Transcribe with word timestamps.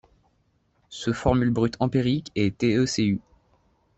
Se 0.89 1.13
formule 1.13 1.51
brute 1.51 1.77
empirique 1.79 2.31
est 2.33 2.57
TeCu. 2.57 3.19